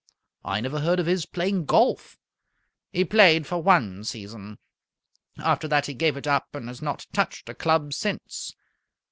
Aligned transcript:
"I 0.43 0.61
never 0.61 0.79
heard 0.79 0.99
of 0.99 1.05
his 1.05 1.27
playing 1.27 1.65
golf." 1.65 2.17
"He 2.91 3.05
played 3.05 3.45
for 3.45 3.61
one 3.61 4.03
season. 4.03 4.57
After 5.37 5.67
that 5.67 5.85
he 5.85 5.93
gave 5.93 6.17
it 6.17 6.25
up 6.25 6.47
and 6.55 6.67
has 6.69 6.81
not 6.81 7.05
touched 7.13 7.47
a 7.49 7.53
club 7.53 7.93
since. 7.93 8.55